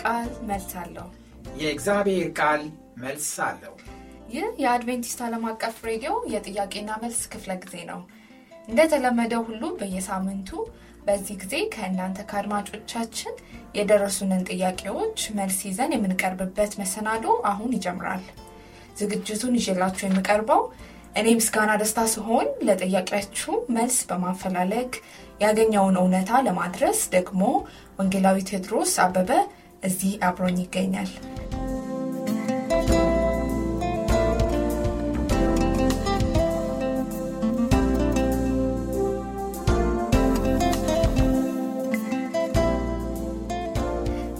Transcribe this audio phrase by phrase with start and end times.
[0.00, 1.08] ቃል መልስ አለው።
[1.60, 2.62] የእግዚአብሔር ቃል
[3.02, 3.74] መልስ አለው።
[4.32, 8.00] ይህ የአድቬንቲስት ዓለም አቀፍ ሬዲዮ የጥያቄና መልስ ክፍለ ጊዜ ነው።
[8.68, 10.50] እንደተለመደው ሁሉ በየሳምንቱ
[11.06, 13.34] በዚህ ጊዜ ከእናንተ ከአድማጮቻችን
[13.78, 18.24] የደረሱንን ጥያቄዎች መልስ ይዘን የምንቀርብበት መሰናዶ አሁን ይጀምራል።
[18.98, 20.62] ዝግጅቱን ይዤላችሁ የሚቀርበው
[21.18, 24.90] እኔ ምስጋና ደስታ ሲሆን ለጥያቄያችሁ መልስ በማፈላለግ
[25.40, 27.42] ያገኘውን እውነታ ለማድረስ ደግሞ
[27.98, 29.30] ወንጌላዊ ቴዎድሮስ አበበ
[29.82, 31.10] እዚህ አብሮኝ ይገኛል።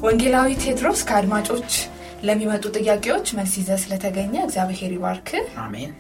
[0.03, 1.71] ወንጌላዊ ቴዎድሮስ ከአድማጮች
[2.23, 5.29] ለሚመጡ ጥያቄዎች መልስ ይዘ ስለተገኘ እግዚአብሔር ይባርክ።
[5.63, 5.91] አሜን።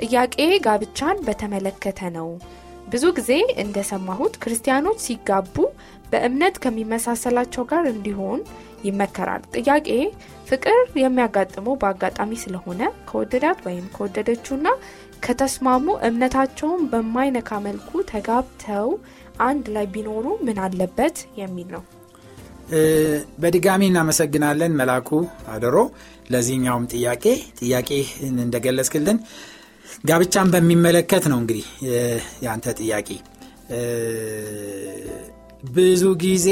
[0.00, 2.28] ጥያቄ ጋብቻን በተመለከተ ነው።
[2.88, 3.30] ብዙ ጊዜ
[3.62, 5.54] እንደሰማሁት ክርስቲያኖች ሲጋቡ
[6.12, 8.40] በእምነት ከሚመሳሰላቸው ጋር እንዲሆን
[8.84, 9.88] ይመከራል። ጥያቄ
[10.48, 14.68] ፍቅር የሚያጋጥመው በአጋጣሚ ስለሆነ ከወደዳት ወይም ከወደደችውና
[15.26, 18.88] ከተስማሙ እምነታቸውን በማይነካ መልኩ ተጋብተው
[19.46, 21.82] አንድ ላይ ቢኖሩ ምን አለበት የሚል ነው።
[23.42, 25.10] በድጋሚ እናመሰግናለን መላኩ
[25.52, 25.76] አደሮ
[26.30, 27.24] ለዚህኛውም ጥያቄ
[27.60, 27.90] ጥያቄ
[28.40, 29.18] እንደገለጽክልን
[30.04, 31.66] ጋብቻን በሚመለከት ነው እንግዲህ
[32.42, 33.08] የአንተ ጥያቄ
[35.62, 36.48] ብዙ ጊዜ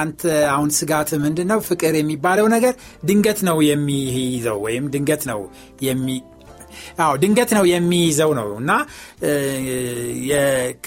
[0.00, 0.22] አንተ
[0.54, 2.74] አሁን ስጋት ምንድን ነው ፍቅር የሚባለው ነገር
[3.04, 5.40] ድንገት ነው የሚይዘው ወይም ድንገት ነው
[5.86, 6.08] የሚ
[7.04, 8.72] አዎ ድንገት ነው የሚይዘው ነው እና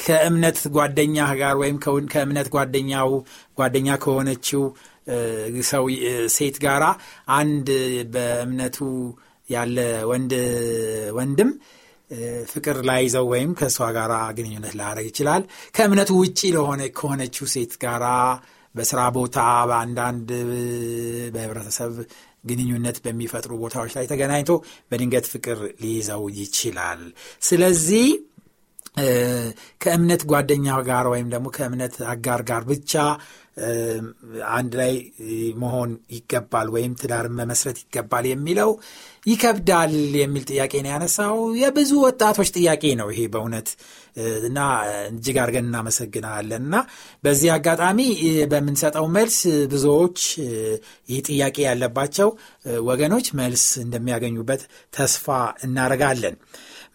[0.01, 1.77] ከእምነት ጓደኛ ጋር ወይም
[2.13, 3.11] ከእምነት ጓደኛው
[3.59, 4.63] ጓደኛ ከሆነችው
[5.71, 5.83] ሰው
[6.35, 6.85] ሴት ጋራ
[7.39, 7.67] አንድ
[8.13, 8.77] በእምነቱ
[9.47, 9.77] ያለ
[10.11, 10.31] ወንድ
[11.17, 11.49] ወንድም
[12.51, 15.43] ፍቅር ላይዘው ወይም ከእሷ ጋር ግንኙነት ላያደረግ ይችላል።
[15.75, 18.05] ከእምነቱ ውጪ ለሆነ ከሆነችው ሴት ጋራ
[18.75, 19.37] በስራ ቦታ
[19.69, 20.29] በአንዳንድ
[21.35, 21.93] በህብረተሰብ
[22.45, 24.51] ግንኙነት በሚፈጥሩ ቦታዎች ላይ ተገናኝቶ
[24.91, 27.01] በድንገት ፍቅር ሊይዘው ይችላል።
[27.41, 28.07] ስለዚህ
[29.81, 32.93] ከእምነት ጓደኛ ጋር ወይም ደግሞ ከእምነት አጋር ጋር ብቻ
[34.53, 34.93] አንድ ላይ
[35.61, 38.71] መሆን ይገባል ወይም ትዳርን መመስረት ይገባል የሚለው
[39.25, 43.69] ይከብዳል የሚል ጥያቄ ነው ያነሳው። የብዙ ወጣቶች ጥያቄ ነው ይሄ በእውነት
[44.45, 44.59] እና
[45.07, 46.75] እጅግ አድርገን እናመሰግናለን እና
[47.23, 47.99] በዚህ አጋጣሚ
[48.51, 49.39] በምንሰጠው መልስ
[49.73, 50.19] ብዙዎች
[51.09, 52.29] ይህ ጥያቄ ያለባቸው
[52.85, 54.63] ወገኖች መልስ እንደሚያገኙበት
[54.93, 55.25] ተስፋ
[55.67, 56.37] እናደርጋለን።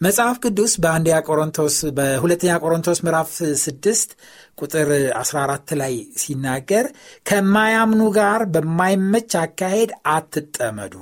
[0.01, 3.27] መጽሐፍ ቅዱስ በአንደኛ ቆሮንቶስ በሁለተኛ ቆሮንቶስ ምዕራፍ
[3.59, 4.13] 6
[4.61, 4.89] ቁጥር
[5.19, 6.85] 14 ላይ ሲናገር
[7.29, 10.95] ከማያምኑ ጋር በማይመች አካሄድ አትጠመዱ፣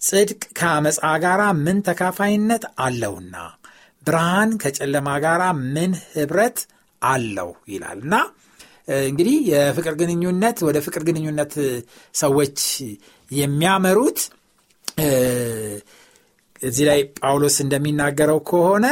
[0.00, 3.34] ጽድቅ ከአመፃ ጋር ምን ተካፋይነት አለውና
[4.02, 5.42] ብርሃን ከጨለማ ጋር
[5.74, 6.60] ምን ኅብረት
[7.02, 8.14] አለው ይላል። እና
[9.04, 11.54] እንግዲህ የፍቅር ግንኙነት ወደ ፍቅር ግንኙነት
[12.14, 12.58] ሰዎች
[13.30, 14.18] የሚያመሩት
[16.64, 18.86] እዚህ ላይ ጳውሎስ እንደሚናገረው ከሆነ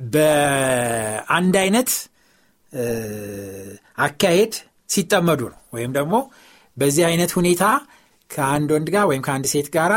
[0.00, 1.90] በአንድ አይነት
[4.04, 4.54] አካሄድ
[4.90, 6.14] ሲጠመዱ ነው ወይም ደግሞ
[6.76, 7.64] በዚህ አይነት ሁኔታ
[8.30, 9.92] ከአንድ ወንድ ጋር ወይም ከአንድ ሴት ጋር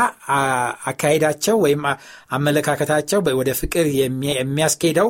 [0.90, 1.82] አካሄዳቸው ወይም
[2.30, 5.08] አመለካከታቸው ወደ ፍቅር የሚያስኬደው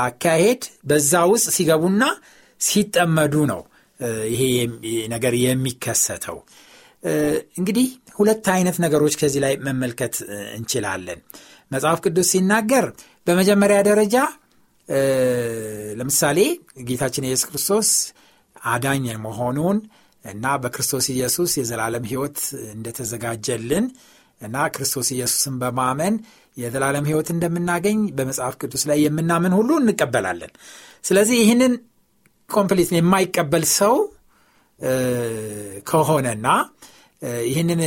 [0.00, 2.02] አካሄድ በዛ ውስጥ ሲገቡና
[2.60, 3.60] ሲጠመዱ ነው
[4.32, 4.42] ይሄ
[5.08, 6.36] ነገር የሚከሰተው።
[7.58, 7.88] እንግዲህ
[8.18, 10.14] ሁለት አይነት ነገሮች ከዚህ ላይ መመልከት
[10.56, 11.20] እንችላለን።
[11.70, 12.86] መጽሐፍ ቅዱስ ሲናገር
[13.26, 14.16] በመጀመሪያ ደረጃ
[15.98, 16.38] ለምሳሌ
[16.88, 17.88] ጌታችን ኢየሱስ ክርስቶስ
[18.70, 19.78] አዳኝ መሆኑን
[20.24, 22.38] እና በክርስቶስ ኢየሱስ የዘላለም ሕይወት
[22.74, 23.84] እንደተዘጋጀልን
[24.40, 26.14] እና ክርስቶስ ኢየሱስን በማመን
[26.56, 30.52] የዘላለም ሕይወት እንደምናገኝ በመጽሐፍ ቅዱስ ላይ የምናምን ሁሉ እንቀበላለን።
[31.04, 31.72] ስለዚህ ይህንን
[32.50, 33.94] complete የማይቀበል ሰው
[35.86, 36.46] ከሆነና
[37.48, 37.80] ይህንን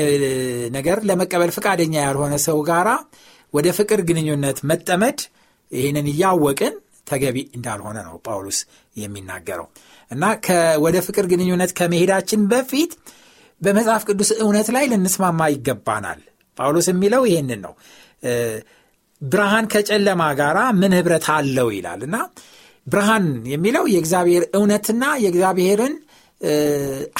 [0.75, 2.89] ነገር ለመቀበል ፈቃደኛ ያልሆነ ሰው ጋራ
[3.53, 5.19] ወደ ፍቅር ግንኙነት መጠመድ
[5.71, 6.74] ይህንን እያወቅን
[7.07, 8.59] ተገቢ እንዳልሆነ ነው ጳውሎስ
[8.95, 9.68] የሚናገረው
[10.12, 10.24] እና
[10.81, 12.91] ወደ ፍቅር ግንኙነት ከመሄዳችን በፊት
[13.62, 16.21] በመጽሐፍ ቅዱስ እውነት ላይ ልንስማማ ይገባናል።
[16.57, 17.74] ጳውሎስ የሚለው ይህንን ነው።
[19.21, 22.15] ብርሃን ከጨለማ ጋር ምን ህብረት አለው ይላል እና
[22.88, 25.94] ብርሃን የሚለው የእግዚአብሔር እውነትና የእግዚአብሔርን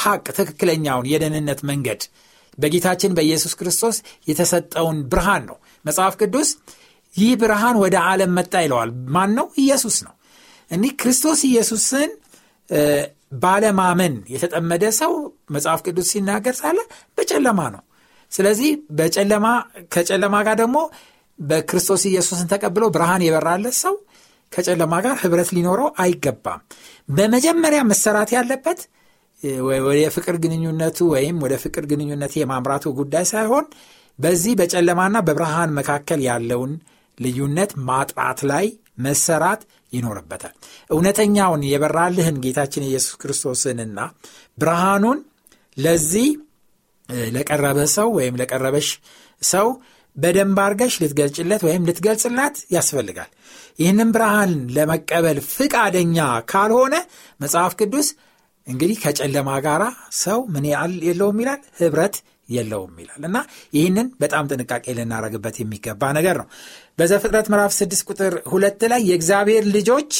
[0.04, 2.02] ሐቅ ትክክለኛውን የደህንነት መንገድ
[2.58, 3.98] በጌታችን በኢየሱስ ክርስቶስ
[4.28, 6.50] የተሰጠውን ብርሃን ነው። መጽሐፍ ቅዱስ
[7.14, 9.48] ይህ ብርሃን ወደ ዓለም መጣ ይለዋል። ማን ነው?
[9.64, 10.14] ኢየሱስ ነው።
[10.72, 12.12] እኒህ ክርስቶስ ኢየሱስን
[13.36, 15.12] ባለማመን የተጠመደ ሰው
[15.52, 16.80] መጽሐፍ ቅዱስ ሲናገር ሳለ
[17.18, 17.84] በጨለማ ነው።
[18.32, 19.48] ስለዚህ በጨለማ
[19.94, 20.78] ከጨለማ ጋር ደግሞ
[21.40, 23.96] በክርስቶስ ኢየሱስን ተቀብሎ ብርሃን የበራለት ሰው
[24.52, 26.62] ከጨለማ ጋር ህብረት ሊኖረው አይገባም።
[27.10, 28.80] በመጀመሪያ መሰራት ያለበት
[29.86, 33.66] ወደ ፍቅር ግንኙነቱ ወይም ወደ ፍቅር ግንኙነት የማምራቱ ጉዳይ ሳይሆን
[34.20, 36.74] በዚህ በጨለማና በብርሃን መካከል ያለውን
[37.18, 38.66] ልዩነት ማጥራት ላይ
[38.98, 39.62] መሰራት
[39.94, 40.54] ይኖርበታል።
[40.90, 44.00] እውነተኛውን የበራልህን ጌታችን ኢየሱስ ክርስቶስንና
[44.58, 45.20] ብርሃኑን
[45.78, 46.28] ለዚህ
[47.34, 48.90] ለቀረበ ሰው ወይም ለቀረበሽ
[49.42, 49.68] ሰው
[50.16, 53.30] በደንብ አርገሽ ልትገልጭለት ወይም ልትገልጽላት ያስፈልጋል።
[53.80, 56.18] ይህንም ብርሃን ለመቀበል ፍቃደኛ
[56.52, 56.96] ካልሆነ
[57.40, 58.10] መጽሐፍ ቅዱስ
[58.68, 59.82] እንግዲህ ከጨለማ ጋር
[60.20, 61.62] ሰው ምን ያህል የለውም ይላል?
[61.80, 62.16] ህብረት
[62.50, 63.38] የለውም ይላል። እና
[63.74, 66.48] ይህንን በጣም ጥንቃቄ ልናደረግበት የሚገባ ነገር ነው።
[67.00, 70.12] በዘፍጥረት ምዕራፍ 6 ቁጥር ሁለት ላይ የእግዚአብሔር ልጆች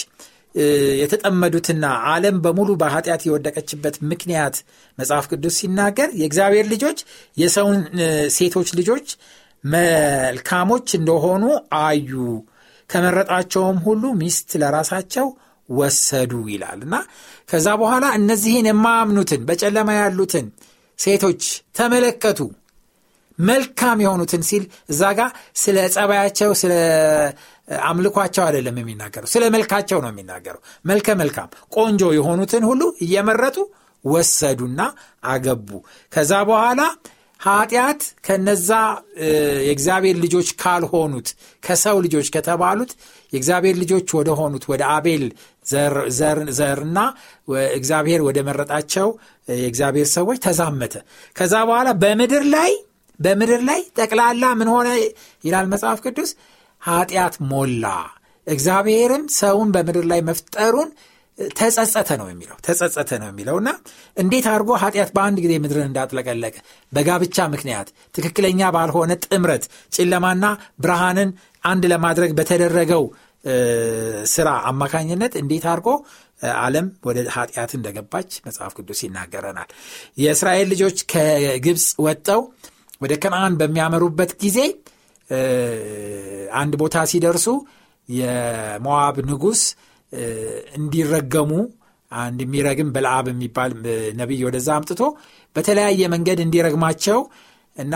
[1.02, 4.56] የተጠመዱትና ዓለም በሙሉ በኃጢአት የወደቀችበት ምክንያት
[4.98, 7.00] መጽሐፍ ቅዱስ ሲናገር የእግዚአብሔር ልጆች
[7.38, 7.80] የሰውን
[8.36, 9.08] ሴቶች ልጆች
[9.64, 11.44] መልካሞች እንደሆኑ
[11.80, 12.12] አዩ፣
[12.90, 15.28] ከመረጣቸውም ሁሉ ሚስት ለራሳቸው
[15.70, 16.96] ወሰዱ ይላል። እና
[17.50, 20.48] ከዛ በኋላ እነዚህን የማያምኑትን በጨለማ ያሉትን
[21.00, 21.44] ሴቶች
[21.76, 22.40] ተመለከቱ።
[23.40, 25.22] መልካም የሆኑትን ሲል እዛ ጋ
[25.56, 26.74] ስለ ጸባያቸው ስለ
[27.84, 33.58] አምልኳቸው አይደለም የሚናገረው ስለ መልካቸው ነው የሚናገረው። መልከ መልካም ቆንጆ የሆኑትን ሁሉ እየመረጡ
[34.06, 34.82] ወሰዱና
[35.26, 35.70] አገቡ።
[36.12, 36.82] ከዛ በኋላ
[37.44, 38.70] ኃጢአት ከነዛ
[39.62, 41.30] የእግዚአብሔር ልጆች ካልሆኑት
[41.64, 42.92] ከሰው ልጆች ከተባሉት
[43.34, 45.26] የእግዚአብሔር ልጆች ወደ ሆኑት ወደ አቤል
[46.60, 47.00] ዘርና
[47.76, 49.08] እግዚአብሔር ወደ መረጣቸው
[49.48, 50.94] የእግዚአብሔር ሰዎች ተዛመተ።
[51.36, 52.72] ከዛ በኋላ በምድር ላይ
[53.20, 54.88] በምድር ላይ ጠቅላላ ምን ሆነ
[55.44, 56.32] ይላል መጽሐፍ ቅዱስ?
[56.82, 57.86] ኃጢአት ሞላ።
[58.48, 60.90] እግዚአብሔርም ሰውን በምድር ላይ መፍጠሩን
[61.54, 63.70] ተጸጸተ ነው የሚለው ተጸጸተ ነው የሚለው እና
[64.18, 66.56] እንዴት አድርጎ ኃጢአት በአንድ ጊዜ ምድርን እንዳጥለቀለቀ
[66.92, 69.64] በጋብቻ ምክንያት ትክክለኛ ባልሆነ ጥምረት
[69.96, 70.46] ጨለማና
[70.84, 71.30] ብርሃንን
[71.64, 73.06] አንድ ለማድረግ በተደረገው
[74.34, 75.90] ስራ አማካኝነት እንዴት አድርጎ
[76.62, 79.70] ዓለም ወደ ኃጢአት እንደገባች መጽሐፍ ቅዱስ ይናገረናል።
[80.18, 82.42] የእስራኤል ልጆች ከግብፅ ወጠው
[83.02, 84.60] ወደ ከነአን በሚያመሩበት ጊዜ
[86.56, 87.48] አንድ ቦታ ሲደርሱ
[88.10, 89.62] የሞዋብ ንጉሥ
[90.78, 91.52] እንዲረገሙ
[92.12, 93.72] አንድ የሚረግም በለዓብ የሚባል
[94.20, 95.02] ነቢይ ወደዛ አምጥቶ
[95.56, 97.20] በተለያየ መንገድ እንዲረግማቸው
[97.76, 97.96] እና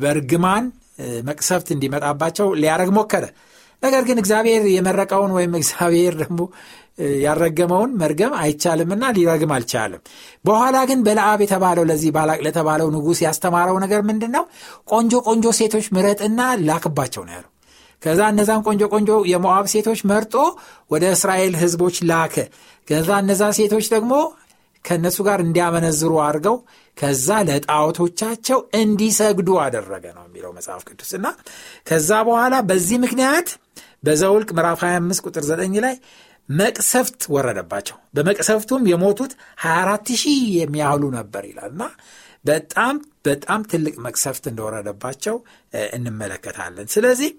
[0.00, 0.64] በእርግማን
[1.28, 3.24] መቅሰፍት እንዲመጣባቸው ሊያረግ ሞከረ።
[3.82, 6.38] ነገር ግን እግዚአብሔር የመረቀውን ወይም እግዚአብሔር ደግሞ
[7.24, 10.02] ያረገመውን መርገም አይቻልምና ሊረግም አልቻልም።
[10.44, 14.44] በኋላ ግን በለዓብ የተባለው ለዚህ ባላቅ ለተባለው ንጉሥ ያስተማረው ነገር ምንድን ነው?
[14.90, 17.50] ቆንጆ ቆንጆ ሴቶች ምረጥና ላክባቸው ነው ያለው።
[18.02, 20.34] ከዛ እነዛን ቆንጆ ቆንጆ የሞዓብ ሴቶች መርጦ
[20.90, 22.36] ወደ እስራኤል ህዝቦች ላከ።
[22.88, 24.12] ከዛ እነዛ ሴቶች ደግሞ
[24.84, 26.56] ከእነሱ ጋር እንዲያመነዝሩ አድርገው
[26.96, 31.26] ከዛ ለጣዖቶቻቸው እንዲሰግዱ አደረገ ነው የሚለው መጽሐፍ ቅዱስ እና
[31.88, 33.48] ከዛ በኋላ በዚህ ምክንያት
[34.06, 35.96] በዘውልቅ ምዕራፍ 25 ቁጥር 9 ላይ
[36.48, 39.32] መቅሰፍት ወረደባቸው። በመቅሰፍቱም የሞቱት
[39.64, 41.84] 24 ሺህ የሚያህሉ ነበር ይላል እና
[42.44, 42.94] በጣም
[43.24, 45.36] በጣም ትልቅ መቅሰፍት እንደወረደባቸው
[45.96, 47.30] እንመለከታለን። ስለዚህ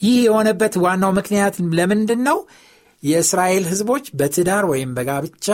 [0.00, 2.38] ይህ የሆነበት ዋናው ምክንያት ለምንድን ነው?
[3.02, 5.48] የእስራኤል ህዝቦች በትዳር ወይም በጋብቻ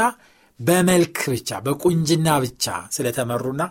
[0.61, 2.65] በመልክ ብቻ በቁንጅና ብቻ
[2.97, 3.63] ስለተመሩና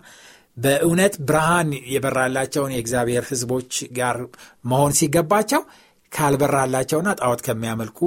[0.57, 4.17] በእውነት ብርሃን የበራላቸውን የእግዚአብሔር ህዝቦች ጋር
[4.65, 5.61] መሆን ሲገባቸው
[6.11, 7.99] ካልበራላቸውና ጣዖት ከሚያመልኩ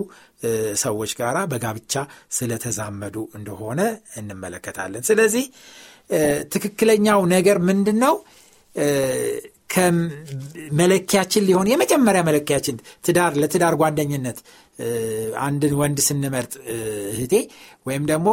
[0.82, 1.94] ሰዎች ጋር በጋብቻ
[2.30, 3.80] ስለተዛመዱ እንደሆነ
[4.16, 5.44] እንመለከታለን። ስለዚህ
[6.54, 8.14] ትክክለኛው ነገር ምንድን ነው?
[9.74, 14.38] ከመለኪያችን ሊሆን የመጀመሪያ መለኪያችን ትዳር ለትዳር ጓደኝነት
[15.44, 16.52] አንድን ወንድ ስንመርጥ
[17.12, 17.34] እህቴ
[17.88, 18.28] ወይም ደግሞ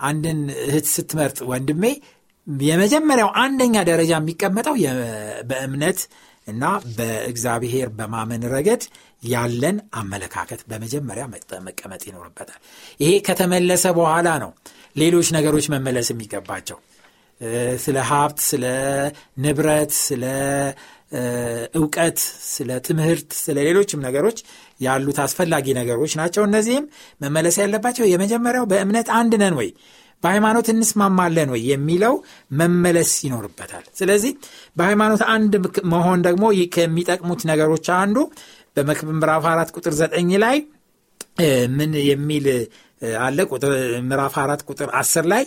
[0.00, 1.84] አንድን እህት ስትመርጥ ወንድሜ
[2.66, 4.76] የመጀመሪያው አንደኛ ደረጃ የሚቀመጠው
[5.50, 5.98] በእምነት
[6.46, 6.64] እና
[6.96, 8.82] በእግዚአብሔር በማመን ረገድ
[9.26, 11.24] ያለን አመለካከት በመጀመሪያ
[11.66, 12.58] መቀመጥ ይኖርበታል።
[13.00, 14.50] ይሄ ከተመለሰ በኋላ ነው
[14.96, 16.78] ሌሎች ነገሮች መመለስ የሚገባቸው።
[17.84, 18.64] ስለ ሀብት፣ ስለ
[19.44, 20.24] ንብረት፣ ስለ
[21.74, 22.18] እውቀት፣
[22.52, 24.38] ስለ ትምህርት፣ ስለ ሌሎችም ነገሮች
[24.80, 26.84] ያሉት አስፈላጊ ነገሮች ናቸው። እነዚህም
[27.20, 29.68] መመለስ ያለባቸው የመጀመሪያው በእምነት አንድ ነን ወይ፣
[30.22, 32.14] በሃይማኖት እንስማማለን ወይ የሚለው
[32.52, 34.32] መመለስ ይኖርበታል። ስለዚህ
[34.76, 35.52] በሃይማኖት አንድ
[35.94, 38.18] መሆን ደግሞ ከሚጠቅሙት ነገሮች አንዱ
[38.76, 40.58] በመክብብ ምዕራፍ አራት ቁጥር ዘጠኝ ላይ
[41.76, 42.46] ምን የሚል
[43.20, 43.38] አለ?
[44.04, 45.44] ምዕራፍ አራት ቁጥር አስር ላይ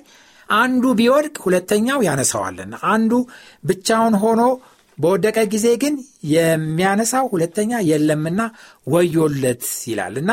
[0.49, 3.11] አንዱ ቢወድቅ ሁለተኛው ያነሳዋልና አንዱ
[3.63, 4.41] ብቻውን ሆኖ
[4.97, 5.95] በወደቀ ጊዜ ግን
[6.33, 8.41] የሚያነሳው ሁለተኛ የለምና
[8.87, 10.31] ወዮለት ይላል እና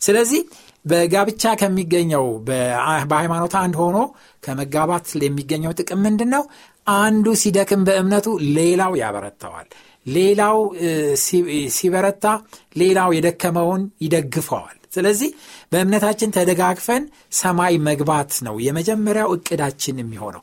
[0.00, 0.40] ስለዚህ
[0.84, 3.98] በጋብቻ ከሚገኘው በሃይማኖት አንድ ሆኖ
[4.42, 6.42] ከመጋባት የሚገኘው ጥቅም ምንድን ነው?
[6.96, 8.26] አንዱ ሲደክም በእምነቱ
[8.56, 9.66] ሌላው ያበረታዋል።
[10.06, 10.58] ሌላው
[11.76, 12.24] ሲበረታ
[12.76, 15.30] ሌላው የደከመውን ይደግፈዋል። ስለዚህ
[15.72, 20.42] በእምነታችን ተደጋግፈን ሰማይ መግባት ነው የመጀመሪያው እቅዳችን የሚሆነው።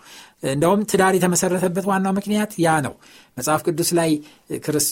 [0.50, 2.94] እንደውም ትዳር የተመሰረተበት ዋናው ምክንያት ያ ነው።
[3.38, 4.12] መጽሐፍ ቅዱስ ላይ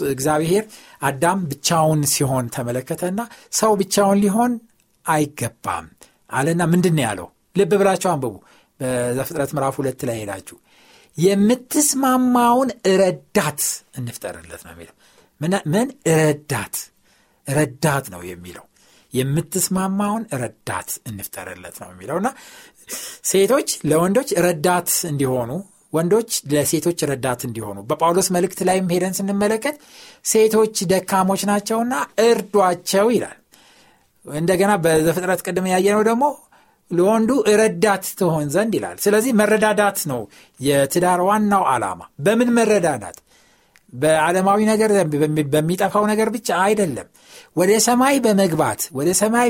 [0.09, 0.65] እግዚአብሔር
[1.01, 3.19] አዳም ብቻውን ሲሆን ተመለከተና
[3.53, 4.53] ሰው ብቻውን ሊሆን
[5.05, 5.87] አይገባም
[6.29, 7.27] አለና ምንድን ያለው?
[7.55, 8.33] ልብ ብላችሁ አንብቡ።
[8.79, 10.57] በዘፍጥረት ምዕራፍ ሁለት ላይ ሄዳችሁ
[11.17, 12.69] የምትስማማውን
[13.01, 13.61] ረዳት
[13.99, 14.95] እንፍጠርለት ነው የሚለው።
[15.71, 15.87] ምን
[16.21, 16.75] ረዳት
[17.47, 18.65] ረዳት ነው የሚለው
[19.17, 22.27] የምትስማማውን ረዳት እንፍጠርለት ነው የሚለውና
[23.31, 25.51] ሴቶች ለወንዶች ረዳት እንዲሆኑ
[25.93, 29.75] ወንዶች ለሴቶች ረዳት እንዲሆኑ በጳውሎስ መልእክት ላይም ሄደን ስንመለከት
[30.25, 31.93] ሴቶች ደካሞች ናቸውና
[32.25, 33.37] እርዷቸው ይላል።
[34.25, 36.25] እንደገና በዘፍጥረት ቅድም ያየነው ደግሞ
[36.91, 37.29] ለወንዱ
[37.59, 40.19] ረዳት ትሆን ዘንድ ይላል። ስለዚህ መረዳዳት ነው
[40.59, 43.17] የትዳር ዋናው ዓላማ። በምን መረዳዳት?
[43.95, 44.91] በዓለማዊ ነገር
[45.53, 47.07] በሚጠፋው ነገር ብቻ አይደለም።
[47.55, 49.49] ወደ ሰማይ በመግባት ወደ ሰማይ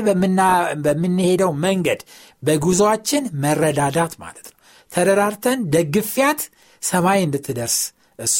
[0.84, 2.00] በምንሄደው መንገድ
[2.42, 4.56] በጉዞአችን መረዳዳት ማለት ነው።
[4.90, 6.42] ተረዳርተን ደግፊያት
[6.82, 7.78] ሰማይ እንድትደርስ
[8.18, 8.38] እሷ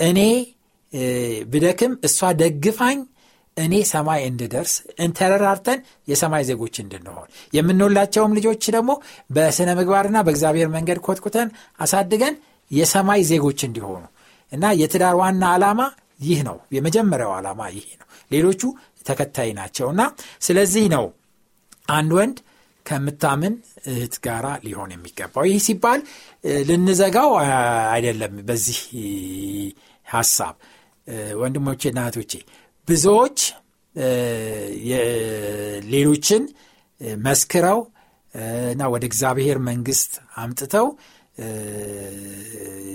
[0.00, 0.20] እኔ
[1.52, 2.98] ብደክም እሷ ደግፋኝ
[3.56, 8.92] እኔ ሰማይ እንድደርስ እንተረራርተን የሰማይ ዜጎች እንድንሆን የምንወላቸውም ልጆች ደግሞ
[9.30, 11.48] በስነ ምግባርና በእግዚአብሔር መንገድ ኮትኩተን
[11.80, 12.36] አሳድገን
[12.70, 14.02] የሰማይ ዜጎች እንዲሆኑ
[14.52, 15.80] እና የትዳር ዋና ዓላማ
[16.20, 18.62] ይህ ነው። የመጀመሪያው ዓላማ ይህ ነው። ሌሎቹ
[19.06, 20.02] ተከታይ ናቸውና
[20.42, 21.04] ስለዚህ ነው
[21.92, 22.36] አንድ ወንድ
[22.86, 23.54] ከምታምን
[23.90, 26.00] እህት ጋር ሊሆን የሚገባው። ይህ ሲባል
[26.68, 27.30] ልንዘጋው
[27.94, 28.78] አይደለም። በዚህ
[30.06, 30.54] ሀሳብ
[31.40, 32.32] ወንድሞቼና እህቶቼ
[32.88, 33.38] ብዙዎች
[35.92, 36.42] ሌሎችን
[37.24, 37.80] መስክረው
[38.72, 40.86] እና ወደ እግዚአብሔር መንግስት አምጥተው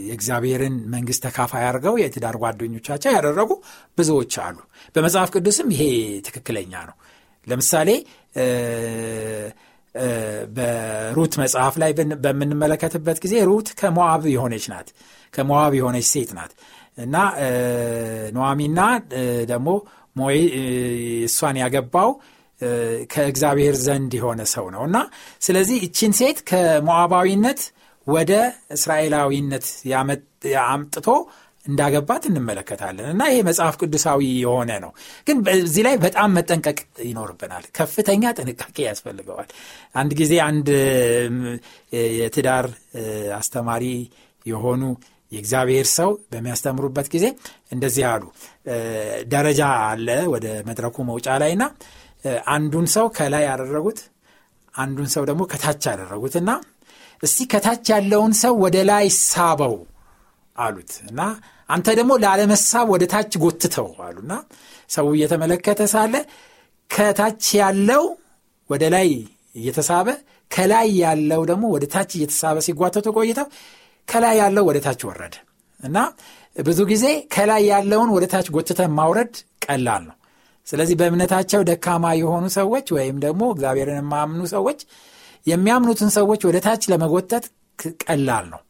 [0.08, 3.51] የእግዚአብሔርን መንግስት ተካፋይ አድርገው የትዳር ጓደኞቻቸው ያደረጉ
[3.98, 4.58] ብዙዎች አሉ።
[4.96, 5.84] በመጽሐፍ ቅዱስም ይሄ
[6.27, 6.96] ትክክለኛ ነው።
[7.48, 7.89] ለምሳሌ
[10.58, 11.91] በሩት መጽሐፍ ላይ
[12.25, 14.89] በምንመለከትበት ጊዜ ሩት ከሞዓብ የሆነች ናት።
[15.34, 16.51] ከሞዓብ የሆነች ሴት ናት
[16.98, 17.15] እና
[18.36, 18.79] ኖዋሚና
[19.50, 19.70] ደግሞ
[20.15, 20.38] ሞይ
[21.27, 22.10] እሷን ያገባው
[23.12, 24.98] ከእግዚአብሔር ዘንድ የሆነ ሰው ነው እና
[25.41, 27.60] ስለዚህ እችን ሴት ከሞዓባዊነት
[28.08, 28.32] ወደ
[28.76, 29.66] እስራኤላዊነት
[30.66, 31.08] አምጥቶ
[31.66, 34.92] እንዳገባት እንመለከታለን እና ይሄ መጽሐፍ ቅዱሳዊ የሆነ ነው።
[35.28, 39.50] ግን በዚህ ላይ በጣም መጠንቀቅ ይኖርብናል። ከፍተኛ ጥንቃቄ ያስፈልገዋል።
[39.96, 40.70] አንድ ጊዜ አንድ
[42.18, 42.68] የትዳር
[43.38, 43.86] አስተማሪ
[44.46, 44.84] የሆኑ
[45.32, 47.26] የእግዚአብሔር ሰው በሚያስተምሩበት ጊዜ
[47.72, 48.24] እንደዚህ አሉ።
[49.28, 51.66] ደረጃ አለ ወደ መድረኩ መውጫ ላይ እና
[52.54, 54.00] አንዱን ሰው ከላይ ያደረጉት፣
[54.74, 56.50] አንዱን ሰው ደግሞ ከታች ያደረጉት እና
[57.24, 59.76] እስቲ ከታች ያለውን ሰው ወደ ላይ ሳበው
[60.56, 61.22] አሉት እና
[61.70, 64.34] አንተ ደግሞ ላለመሳብ ወደ ታች ጎትተው አሉና
[64.90, 66.14] ሰው እየተመለከተ ሳለ
[66.90, 68.04] ከታች ያለው
[68.70, 69.10] ወደ ላይ
[69.56, 70.08] እየተሳበ
[70.52, 73.48] ከላይ ያለው ደግሞ ወደ ታች እየተሳበ ሲጓተቱ ቆይተው
[74.08, 75.36] ከላይ ያለው ወደ ታች ወረደ
[75.80, 75.98] እና
[76.60, 79.34] ብዙ ጊዜ ከላይ ያለውን ወደ ታች ጎትተን ማውረድ
[79.66, 80.16] ቀላል ነው።
[80.68, 84.80] ስለዚህ በእምነታቸው ደካማ የሆኑ ሰዎች ወይም ደግሞ እግዚአብሔርን የማያምኑ ሰዎች
[85.48, 87.46] የሚያምኑትን ሰዎች ወደ ታች ለመጎተት
[88.04, 88.62] ቀላል ነው።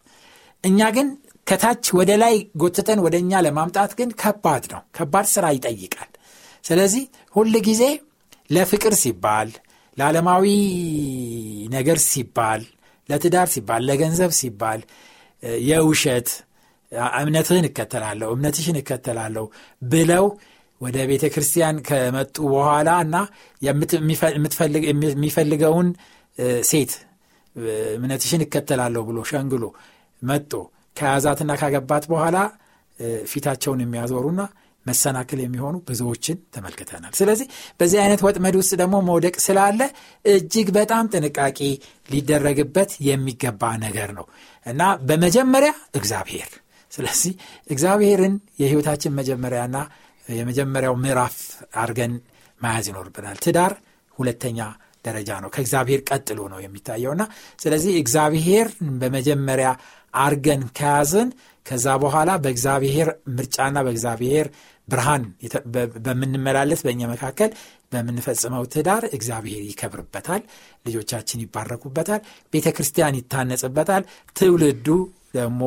[0.63, 1.07] እኛ ግን
[1.47, 6.09] ከታች ወደ ላይ ጎትተን ወደ እኛ ለማምጣት ግን ከባድ ነው። ከባድ ስራ ይጠይቃል።
[6.63, 7.03] ስለዚህ
[7.35, 7.83] ሁል ጊዜ
[8.51, 9.49] ለፍቅር ሲባል፣
[9.97, 10.45] ለዓለማዊ
[11.69, 12.61] ነገር ሲባል፣
[13.09, 14.81] ለትዳር ሲባል፣ ለገንዘብ ሲባል
[15.69, 16.29] የውሸት
[17.21, 19.45] እምነትህን እከተላለሁ እምነትሽን እከተላለሁ
[19.85, 20.25] ብለው
[20.81, 23.15] ወደ ቤተ ክርስቲያን ከመጡ በኋላ እና
[25.05, 25.87] የሚፈልገውን
[26.69, 26.91] ሴት
[27.95, 29.63] እምነትሽን እከተላለሁ ብሎ ሸንግሎ
[30.21, 30.51] መጦ
[30.95, 32.37] ከያዛትና ካገባት በኋላ
[33.31, 34.41] ፊታቸውን የሚያዞሩና
[34.85, 37.47] መሰናክል የሚሆኑ ብዙዎችን ተመልክተናል። ስለዚህ
[37.79, 39.81] በዚህ አይነት ወጥመድ ውስጥ ደግሞ መውደቅ ስላለ
[40.25, 41.59] እጅግ በጣም ጥንቃቄ
[42.09, 44.25] ሊደረግበት የሚገባ ነገር ነው
[44.65, 46.49] እና በመጀመሪያ እግዚአብሔር
[46.91, 47.33] ስለዚህ
[47.69, 49.77] እግዚአብሔርን የህይወታችን መጀመሪያና
[50.33, 51.35] የመጀመሪያው ምዕራፍ
[51.75, 52.13] አድርገን
[52.61, 53.73] መያዝ ይኖርብናል። ትዳር
[54.17, 54.59] ሁለተኛ
[55.07, 57.23] ደረጃ ነው። ከእግዚአብሔር ቀጥሎ ነው የሚታየውና
[57.59, 58.67] ስለዚህ እግዚአብሔር
[59.01, 59.69] በመጀመሪያ
[60.19, 61.29] አርገን ከያዝን
[61.65, 64.47] ከዛ በኋላ በእግዚአብሔር ምርጫና በእግዚአብሔር
[64.87, 65.23] ብርሃን
[66.05, 67.49] በምንመላለስ በእኛ መካከል
[67.91, 70.41] በምንፈጽመው ትዳር እግዚአብሔር ይከብርበታል
[70.85, 72.21] ልጆቻችን ይባረኩበታል
[72.53, 74.03] ቤተ ክርስቲያን ይታነጽበታል
[74.35, 74.87] ትውልዱ
[75.33, 75.61] ደግሞ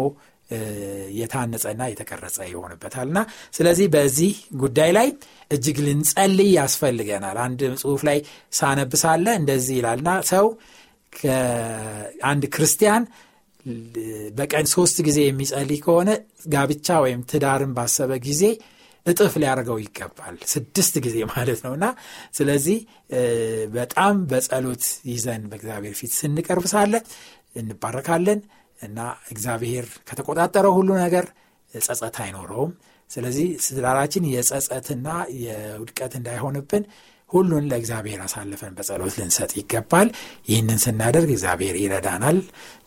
[1.19, 3.19] የታነጸና የተቀረጸ ይሆንበታልና
[3.55, 5.09] ስለዚህ በዚህ ጉዳይ ላይ
[5.51, 8.19] እጅግ ልንጸልይ ያስፈልገናል። አንድ ጽሁፍ ላይ
[8.59, 10.47] ሳነብሳለ እንደዚህ ይላልና ሰው
[12.29, 13.05] አንድ ክርስቲያን
[14.37, 16.11] በቀን ሶስት ጊዜ የሚጸልይ ከሆነ
[16.53, 18.43] ጋብቻ ወይም ትዳርን ባሰበ ጊዜ
[19.07, 21.87] እጥፍ ሊያደርገው ይገባል። ስድስት ጊዜ ማለት ነው እና
[22.39, 22.79] ስለዚህ
[23.77, 26.95] በጣም በጸሎት ይዘን በእግዚአብሔር ፊት ስንቀርብ ሳለ
[27.57, 28.41] እንባረካለን
[28.81, 28.99] እና
[29.33, 31.27] እግዚአብሔር ከተቆጣጠረው ሁሉ ነገር
[31.73, 32.73] ጸጸት አይኖረውም።
[33.11, 35.09] ስለዚህ ትዳራችን የጸጸትና
[35.41, 36.85] የውድቀት እንዳይሆንብን
[37.31, 40.09] ሁሉን ለእግዚአብሔር አሳልፈን በጸሎት ልንሰጥ ይገባል።
[40.49, 42.39] ይህንን ስናደርግ እግዚአብሔር ይረዳናል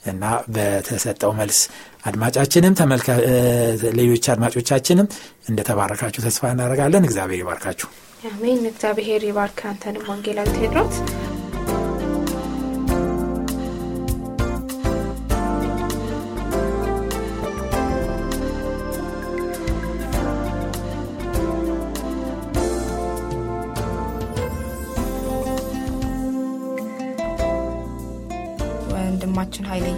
[0.06, 0.24] እና
[0.56, 1.60] በተሰጠው መልስ
[2.06, 2.76] አድማጫችንም
[4.00, 5.10] ሌሎች አድማጮቻችንም
[5.50, 7.90] እንደተባረካችሁ ተስፋ እናደርጋለን። እግዚአብሔር ይባርካችሁ።
[8.30, 10.98] አሜን። እግዚአብሔር ይባርክ። አንተንም ወንጌላዊ ቴድሮስ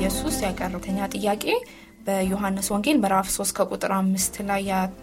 [0.05, 1.43] ኢየሱስ ያቀረበተኛ ጥያቄ
[2.05, 4.61] በዮሐንስ ወንጌል ምዕራፍ 3 ከቁጥር አምስት ላይ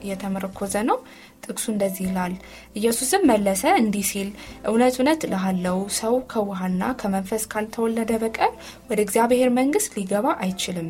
[0.09, 0.99] የተመረኮዘ ነው።
[1.45, 2.35] ጥቅሱ እንደዚህ ይላል።
[2.81, 4.29] ኢየሱስም መለሰ እንዲህ ሲል
[4.71, 8.53] እውነት እውነት እልሃለሁ ሰው ከውሃና ከመንፈስ ካልተወለደ በቀር
[8.91, 10.89] ወደ እግዚአብሔር መንግስት ሊገባ አይችልም።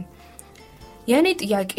[1.09, 1.75] የእኔ ጥያቄ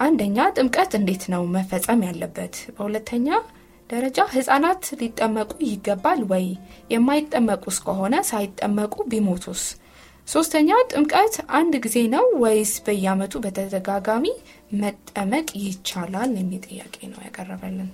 [0.00, 2.54] አንደኛ ጥምቀት እንዴት ነው መፈጸም ያለበት?
[2.74, 3.28] በሁለተኛ
[3.90, 6.48] ደረጃ ህጻናት ሊጠመቁ ይገባል ወይ?
[6.90, 9.64] የማይጠመቁ እስከሆነ ሳይጠመቁ ቢሞቱስ
[10.28, 14.24] ሶስተኛ ጥምቀት አንድ ጊዜ ነው ወይስ በየአመቱ በተደጋጋሚ
[14.80, 16.30] መጠመቅ ይቻላል?
[16.38, 17.90] የሚል ጥያቄ ነው ያቀረበልን።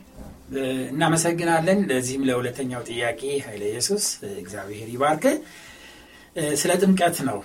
[0.90, 4.05] እናመሰግናለን። ለዚህም ለሁለተኛው ጥያቄ ኃይለ ኢየሱስ
[4.40, 5.25] እግዚአብሔር ይባርክ።
[6.61, 7.38] ስለ ጥምቀት ነው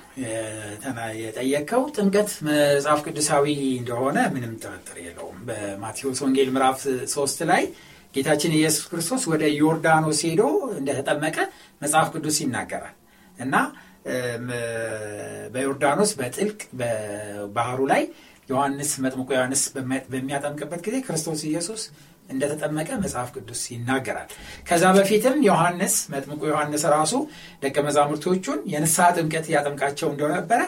[1.21, 3.45] የጠየቀው ጥምቀት መጽሐፍ ቅዱሳዊ
[3.79, 6.81] እንደሆነ ምንም ጥርጥር የለውም። በማቴዎስ ወንጌል ምዕራፍ
[7.15, 7.63] ሶስት ላይ
[8.13, 10.43] ጌታችን ኢየሱስ ክርስቶስ ወደ ዮርዳኖስ ሄዶ
[10.77, 11.37] እንደተጠመቀ
[11.81, 12.95] መጽሐፍ ቅዱስ ይናገራል።
[13.37, 13.55] እና
[15.53, 18.03] በዮርዳኖስ በጥልቅ በባህሩ ላይ
[18.49, 19.61] ዮሐንስ መጥምቆ ዮሐንስ
[20.11, 21.83] በሚያጠምቅበት ጊዜ ክርስቶስ ኢየሱስ
[22.29, 24.29] እንደተጠመቀ መጽሐፍ ቅዱስ ይናገራል።
[24.67, 27.13] ከዛ በፊትም ዮሐንስ መጥምቁ ዮሐንስ ራሱ
[27.63, 30.61] ደቀ መዛሙርቶቹን የንስሐ ጥምቀት ያጠምቃቸው እንደነበረ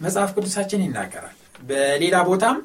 [0.00, 2.56] መጽሐፍ ቅዱሳችን ይናገራል። በሌላ ቦታም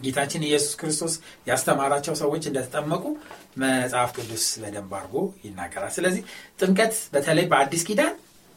[0.00, 1.12] ጌታችን ኢየሱስ ክርስቶስ
[1.46, 3.04] ያስተማራቸው ሰዎች እንደተጠመቁ
[3.62, 5.14] መጽሐፍ ቅዱስ በደንብ አድርጎ
[5.44, 6.22] ይናገራል። ስለዚህ
[6.60, 8.14] ጥምቀት በተለይ በአዲስ ኪዳን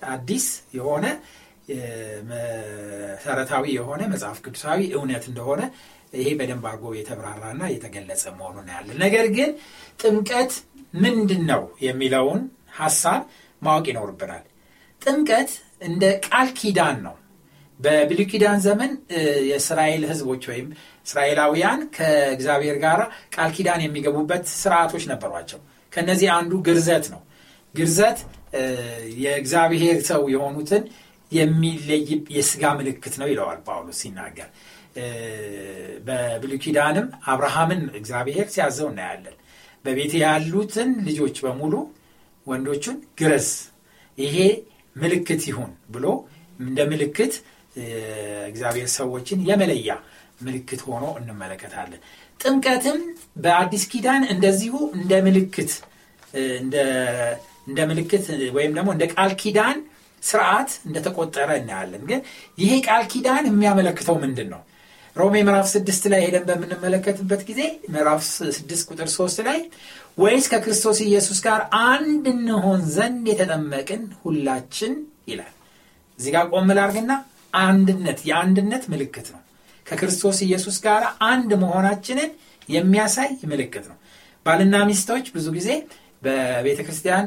[0.09, 0.45] አዲስ
[0.77, 1.05] የሆነ
[2.31, 5.61] መሰረታዊ የሆነ መጽሐፍ ቅዱሳዊ እውነት እንደሆነ
[6.13, 9.49] ይሄ በደንብ አድርጎ የተብራራና የተገለጸ መሆኑን ያለን ነገር ግን
[9.99, 10.53] ጥምቀት
[10.97, 12.41] ምንድን ነው የሚለውን
[12.79, 13.21] ሀሳብ
[13.61, 14.43] ማወቅ ይኖርብናል።
[15.01, 17.15] ጥምቀት እንደ ቃል ኪዳን ነው።
[17.79, 18.91] በብሉ ኪዳን ዘመን
[19.49, 20.67] የእስራኤል ህዝቦች ወይም
[21.05, 22.99] እስራኤላውያን ከእግዚአብሔር ጋር
[23.35, 25.59] ቃል ኪዳን የሚገቡበት ስርዓቶች ነበሯቸው።
[25.93, 27.21] ከነዚህ አንዱ ግርዘት ነው
[27.75, 28.19] ግርዘት
[29.23, 30.83] የእግዚአብሔር ሰው የሆኑትን
[31.31, 32.03] የሚለይ
[32.37, 34.49] የስጋ ምልክት ነው ይለዋል ጳውሎስ ሲናገር።
[36.07, 39.35] በብሉ ኪዳንም አብርሃምን እግዚአብሔር ሲያዘው እናያለን።
[39.85, 41.73] በቤት ያሉትን ልጆች በሙሉ
[42.47, 43.49] ወንዶቹን ግረዝ
[44.17, 44.37] ይሄ
[44.95, 46.05] ምልክት ይሁን ብሎ
[46.59, 47.33] እንደ ምልክት
[48.49, 49.91] እግዚአብሔር ሰዎችን የመለያ
[50.41, 52.01] ምልክት ሆኖ እንመለከታለን።
[52.39, 52.99] ጥምቀትም
[53.37, 55.71] በአዲስ ኪዳን እንደዚሁ እንደ ምልክት
[56.57, 56.75] እንደ
[57.89, 58.25] ምልክት
[58.57, 59.77] ወይም ደግሞ እንደ ቃል ኪዳን
[60.23, 62.21] ስርዓት እንደተቆጠረ እናያለን። ግን
[62.57, 64.61] ይሄ ቃል ኪዳን የሚያመለክተው ምንድን ነው
[65.15, 67.61] ሮሜ ምዕራፍ ስድስት ላይ ሄደን በምንመለከትበት ጊዜ
[67.93, 68.21] ምዕራፍ
[68.57, 69.59] ስድስት ቁጥር ሶስት ላይ
[70.17, 74.93] ወይስ ከክርስቶስ ኢየሱስ ጋር አንድ እንሆን ዘንድ የተጠመቅን ሁላችን
[75.27, 75.53] ይላል።
[76.19, 77.11] እዚህ ጋር ቆም ላርግና
[77.53, 79.41] አንድነት የአንድነት ምልክት ነው።
[79.85, 82.29] ከክርስቶስ ኢየሱስ ጋር አንድ መሆናችንን
[82.69, 83.97] የሚያሳይ ምልክት ነው።
[84.45, 85.69] ባልና ሚስቶች ብዙ ጊዜ
[86.21, 87.25] በቤተ ክርስቲያን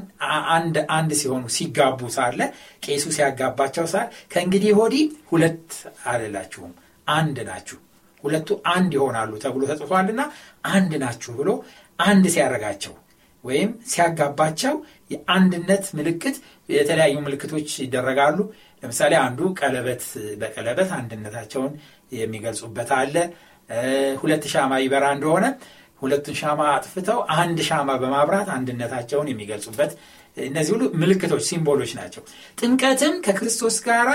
[0.55, 2.41] አንድ አንድ ሲሆኑ ሲጋቡ ሳለ
[2.85, 5.71] ቄሱ ሲያጋባቸው ሳል ከእንግዲህ ወዲህ ሁለት
[6.07, 6.73] አልላችሁም
[7.07, 7.79] አንድ ናችሁ።
[8.25, 10.23] ሁለቱ አንድ ይሆናሉ ተብሎ ተጽፏልና
[10.71, 11.51] አንድ ናችሁ ብሎ
[11.99, 12.95] አንድ ሲያረጋቸው
[13.45, 14.75] ወይም ሲያጋባቸው
[15.11, 16.37] የአንድነት ምልክት
[16.69, 18.39] የተለያዩ ምልክቶች ይደረጋሉ።
[18.83, 20.05] ለምሳሌ አንዱ ቀለበት
[20.41, 21.73] በቀለበት አንድነታቸውን
[22.13, 23.17] የሚገልጹበት አለ።
[24.23, 25.45] ሁለት ሻማ ይበራ እንደሆነ
[26.03, 29.93] ሁለቱን ሻማ አጥፍተው አንድ ሻማ በማብራት አንድነታቸውን የሚገልጹበት
[30.37, 32.23] እነዚህ ሁሉ ምልክቶች ሲምቦሎች ናቸው።
[32.59, 34.09] ጥምቀትም ከክርስቶስ ጋር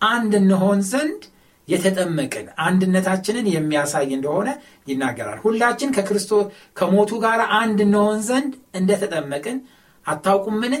[0.00, 1.22] አንድ እንሆን ዘንድ
[1.68, 4.48] የተጠመቅን አንድነታችንን የሚያሳይ እንደሆነ
[4.88, 6.44] ይናገራል። ሁላችን ከክርስቶስ
[6.78, 9.58] ከሞቱ ጋር አንድ እንሆን ዘንድ እንደተጠመቅን
[10.06, 10.74] አታውቁምን?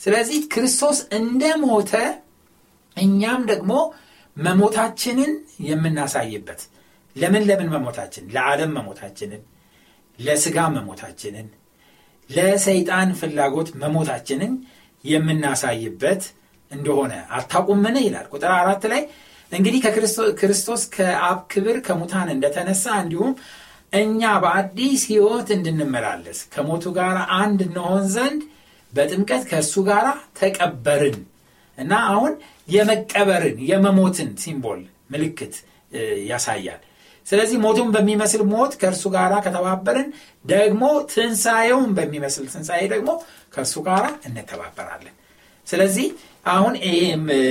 [0.00, 1.92] ስለዚህ ክርስቶስ እንደሞተ
[2.96, 3.72] እኛም ደግሞ
[4.36, 5.32] መሞታችንን
[5.62, 6.60] የምናሳይበት
[7.16, 8.24] ለምን ለምን መሞታችን?
[8.34, 9.40] ለዓለም መሞታችንን
[10.20, 11.48] ለስጋ መሞታችንን
[12.30, 14.52] ለሰይጣን ፍላጎት መሞታችንን
[15.04, 16.22] የምናሳይበት
[16.70, 19.02] እንደሆነ አታቁምን ይላል ቁጥር አራት ላይ
[19.52, 19.80] እንግዲህ
[20.40, 23.32] ክርስቶስ ከአብ ክብር ከሙታን እንደተነሳ እንዲሁም
[23.92, 28.42] እኛ በአዲስ ህይወት እንድንመላለስ ከሞቱ ጋር አንድ እንሆን ዘንድ
[28.92, 30.06] በጥምቀት ከእሱ ጋር
[30.38, 31.18] ተቀበርን።
[31.78, 32.32] እና አሁን
[32.68, 34.80] የመቀበርን የመሞትን ሲምቦል
[35.12, 35.54] ምልክት
[36.30, 36.80] ያሳያል
[37.26, 40.08] ስለዚህ ሞቱን በሚመስል ሞት ከእርሱ ጋር ከተባበርን
[40.44, 43.10] ደግሞ ትንሣኤውን በሚመስል ትንሣኤ ደግሞ
[43.54, 45.14] ከእርሱ ጋር እንተባበራለን።
[45.66, 46.06] ስለዚህ
[46.46, 46.74] አሁን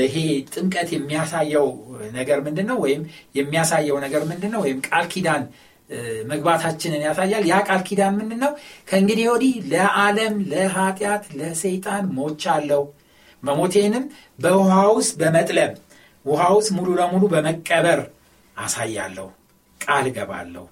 [0.04, 0.16] ይሄ
[0.54, 1.68] ጥምቀት የሚያሳየው
[2.16, 3.02] ነገር ምንድን ነው ወይም
[3.40, 5.44] የሚያሳየው ነገር ምንድን ነው ወይም ቃል ኪዳን
[6.32, 8.52] መግባታችንን ያሳያል። ያ ቃል ኪዳን ምንድን ነው
[8.90, 12.84] ከእንግዲህ ወዲህ ለዓለም ለኃጢአት ለሰይጣን ሞች አለው
[13.44, 14.06] መሞቴንም
[14.40, 15.74] በውሃ ውስጥ በመጥለም
[16.26, 18.00] ውሃ ውስጥ ሙሉ ለሙሉ በመቀበር
[18.58, 19.28] አሳያለሁ
[19.82, 20.66] ቃል ገባለሁ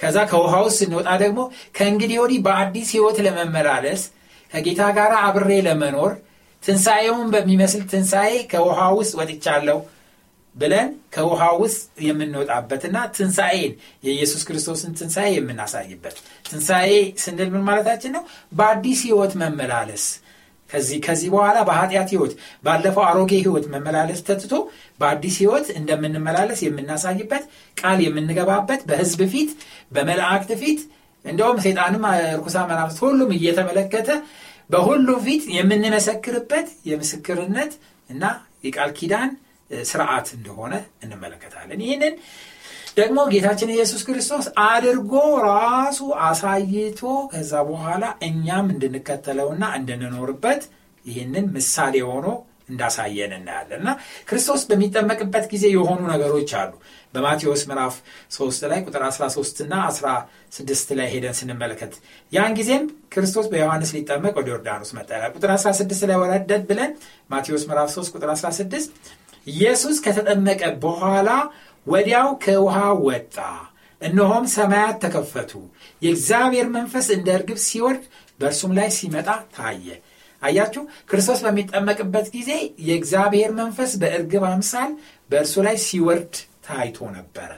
[0.00, 1.40] ከዛ ከውሃ ውስጥ ስንወጣ ደግሞ
[1.76, 4.02] ከእንግዲህ ወዲህ በአዲስ ህይወት ለመመላለስ
[4.52, 6.12] ከጌታ ጋር አብሬ ለመኖር
[6.62, 9.78] ትንሣኤውን በሚመስል ትንሣኤ ከውሃ ውስጥ ወጥቻለሁ
[10.56, 13.72] ብለን ከውሃ ውስጥ የምንወጣበትና ትንሣኤን
[14.06, 16.16] የኢየሱስ ክርስቶስን ትንሣኤ የምናሳይበት።
[16.48, 16.90] ትንሣኤ
[17.22, 18.22] ስንል ምን ማለታችን ነው?
[18.52, 20.06] በአዲስ ህይወት መመላለስ
[20.70, 22.32] ከዚህ ከዚህ በኋላ በኃጢአት ህይወት
[22.64, 24.54] ባለፈው አሮጌ ህይወት መመላለስ ተትቶ
[25.00, 27.44] በአዲስ ህይወት እንደምንመላለስ የምናሳይበት
[27.76, 29.50] ቃል የምንገባበት በህዝብ ፊት
[29.92, 30.80] በመላእክት ፊት
[31.24, 32.04] እንደውም ሴጣንም
[32.36, 34.10] ርኩሳ መናፍስት ሁሉም እየተመለከተ
[34.70, 37.72] በሁሉ ፊት የምንመሰክርበት የምስክርነት
[38.10, 38.24] እና
[38.66, 39.30] የቃል ኪዳን
[39.84, 42.14] ስርዓት እንደሆነ እንመለከታለን። ይህንን
[42.98, 45.12] ደግሞ ጌታችን ኢየሱስ ክርስቶስ አድርጎ
[45.46, 47.00] ራሱ አሳይቶ
[47.32, 50.62] ከዛ በኋላ እኛም እንድንከተለውና እንድንኖርበት
[51.04, 52.26] ይህንን ምሳሌ ሆኖ
[52.68, 53.90] እንዳሳየን እናያለን። እና
[54.28, 56.72] ክርስቶስ በሚጠመቅበት ጊዜ የሆኑ ነገሮች አሉ።
[57.14, 57.94] በማቴዎስ ምዕራፍ
[58.34, 61.94] 3 ላይ ቁጥር 13 እና 16 ላይ ሄደን ስንመለከት
[62.32, 62.82] ያን ጊዜም
[63.14, 66.92] ክርስቶስ በዮሐንስ ሊጠመቅ ወደ ዮርዳኖስ መጣ። ቁጥር 16 ላይ ወረደድ ብለን
[67.30, 68.92] ማቴዎስ ምዕራፍ 3 ቁጥር 16
[69.46, 71.28] ኢየሱስ ከተጠመቀ በኋላ
[71.88, 73.36] ወዲያው ከውሃ ወጣ።
[74.00, 75.52] እነሆም ሰማያት ተከፈቱ።
[76.02, 78.02] የእግዚአብሔር መንፈስ እንደ እርግብ ሲወርድ
[78.40, 79.86] በእርሱም ላይ ሲመጣ ታየ።
[80.42, 82.50] አያችሁ ክርስቶስ በሚጠመቅበት ጊዜ
[82.88, 84.90] የእግዚአብሔር መንፈስ በእርግብ አምሳል
[85.30, 86.34] በእርሱ ላይ ሲወርድ
[86.66, 87.50] ታይቶ ነበረ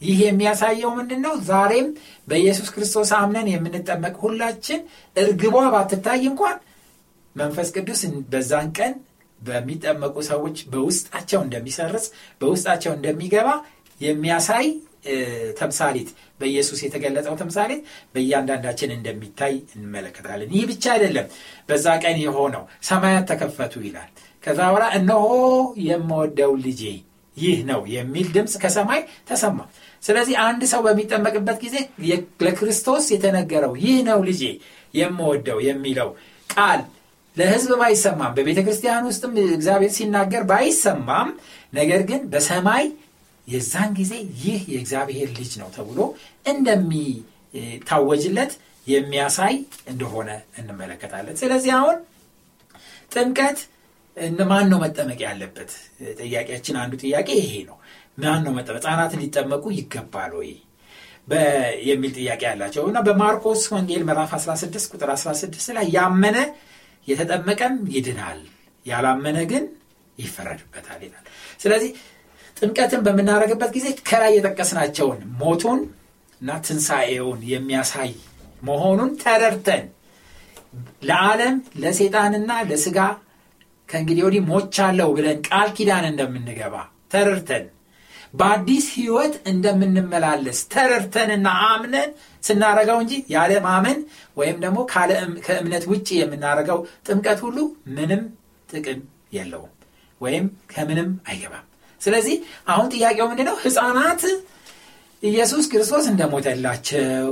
[0.00, 1.88] ይህ የሚያሳየው ምንድን ነው ዛሬም
[2.28, 4.80] በኢየሱስ ክርስቶስ አምነን የምንጠመቅ ሁላችን
[5.16, 6.56] እርግቧ ባትታይ እንኳን
[7.36, 8.00] መንፈስ ቅዱስ
[8.32, 8.94] በዛን ቀን
[9.42, 12.06] በሚጠመቁ ሰዎች በውስጣቸው እንደሚሰርጽ
[12.40, 13.48] በውስጣቸው እንደሚገባ
[14.00, 14.66] የሚያሳይ
[15.58, 16.08] ተምሳሌት
[16.40, 17.80] በኢየሱስ የተገለጸው ተምሳሌት
[18.14, 21.26] በእያንዳንዳችን እንደሚታይ እንመለከታለን። ይህ ብቻ አይደለም።
[21.68, 24.10] በዛ ቀን የሆነው ሰማያት ተከፈቱ ይላል።
[24.42, 25.26] ከዛ በኋላ እነሆ
[25.88, 26.82] የምወደው ልጄ
[27.36, 29.58] ይህ ነው የሚል ድምፅ ከሰማይ ተሰማ።
[30.02, 31.76] ስለዚህ አንድ ሰው በሚጠመቅበት ጊዜ
[32.42, 34.42] ለክርስቶስ የተነገረው ይህ ነው ልጄ
[34.94, 36.08] የምወደው የሚለው
[36.50, 36.80] ቃል
[37.36, 41.28] ለህዝብ ባይሰማም በቤተ ክርስቲያን ውስጥም እግዚአብሔር ሲናገር ባይሰማም
[41.74, 42.84] ነገር ግን በሰማይ
[43.46, 45.98] የዛን ጊዜ ይህ የእግዚአብሔር ልጅ ነው ተብሎ
[46.52, 48.52] እንደሚታወጅለት
[48.86, 49.54] የሚያሳይ
[49.88, 51.96] እንደሆነ እንመለከታለን። ስለዚህ አሁን
[53.12, 53.58] ጥምቀት
[54.50, 55.70] ማን ነው መጠመቅ ያለበት?
[56.20, 57.76] ጥያቄያችን አንዱ ጥያቄ ይሄ ነው።
[58.18, 58.80] ማን ነው መጠመቅ?
[58.80, 60.50] ህጻናት ሊጠመቁ ይገባል ወይ?
[61.88, 66.36] የሚል ጥያቄ ያላቸው እና በማርቆስ ወንጌል ምዕራፍ 16 ቁጥር 16 ላይ ያመነ
[67.08, 68.40] የተጠመቀም ይድናል
[68.86, 69.64] ያላመነ ግን
[70.18, 71.24] ይፈረድበታል ይላል።
[71.62, 71.90] ስለዚህ
[72.56, 75.80] ጥምቀትን በምናደረግበት ጊዜ ከላይ የጠቀስናቸውን ሞቱን
[76.40, 78.12] እና ትንሣኤውን የሚያሳይ
[78.62, 79.84] መሆኑን ተረድተን
[81.08, 82.98] ለዓለም ለሴጣንና ለስጋ
[83.88, 86.74] ከእንግዲህ ወዲህ ሞቻለሁ ብለን ቃል ኪዳን እንደምንገባ
[87.12, 87.64] ተረድተን
[88.34, 92.10] በአዲስ ህይወት እንደምንመላለስ ተረድተንና አምነን
[92.42, 93.98] ስናረገው እንጂ ያለ ማመን
[94.36, 94.78] ወይም ደግሞ
[95.46, 97.58] ከእምነት ውጭ የምናደርገው ጥምቀት ሁሉ
[97.96, 98.22] ምንም
[98.68, 99.00] ጥቅም
[99.36, 99.72] የለውም
[100.20, 101.66] ወይም ከምንም አይገባም።
[102.00, 102.36] ስለዚህ
[102.72, 104.22] አሁን ጥያቄው ምንድ ነው ህፃናት
[105.22, 107.28] ኢየሱስ ክርስቶስ እንደሞተላቸው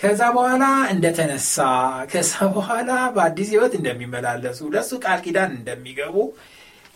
[0.00, 1.56] ከዛ በኋላ እንደተነሳ
[2.10, 6.16] ከዛ በኋላ በአዲስ ህይወት እንደሚመላለሱ ለሱ ቃል ኪዳን እንደሚገቡ